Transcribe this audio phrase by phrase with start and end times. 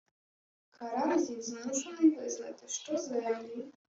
[0.69, 3.71] Карамзін змушений визнати, що землі